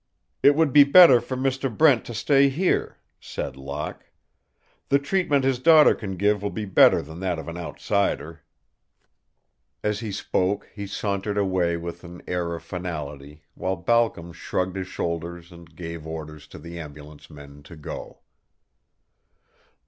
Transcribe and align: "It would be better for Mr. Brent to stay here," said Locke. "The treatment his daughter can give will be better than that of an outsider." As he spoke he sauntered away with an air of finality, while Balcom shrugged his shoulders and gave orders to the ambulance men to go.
"It 0.41 0.55
would 0.55 0.73
be 0.73 0.83
better 0.83 1.21
for 1.21 1.37
Mr. 1.37 1.69
Brent 1.71 2.05
to 2.05 2.15
stay 2.15 2.49
here," 2.49 2.97
said 3.19 3.55
Locke. 3.55 4.09
"The 4.89 4.97
treatment 4.97 5.43
his 5.43 5.59
daughter 5.59 5.93
can 5.93 6.17
give 6.17 6.41
will 6.41 6.49
be 6.49 6.65
better 6.65 7.03
than 7.03 7.19
that 7.19 7.37
of 7.37 7.47
an 7.47 7.55
outsider." 7.55 8.41
As 9.83 9.99
he 9.99 10.11
spoke 10.11 10.67
he 10.73 10.87
sauntered 10.87 11.37
away 11.37 11.77
with 11.77 12.03
an 12.03 12.23
air 12.27 12.55
of 12.55 12.63
finality, 12.63 13.43
while 13.53 13.75
Balcom 13.75 14.33
shrugged 14.33 14.75
his 14.75 14.87
shoulders 14.87 15.51
and 15.51 15.75
gave 15.75 16.07
orders 16.07 16.47
to 16.47 16.57
the 16.57 16.79
ambulance 16.79 17.29
men 17.29 17.61
to 17.61 17.75
go. 17.75 18.21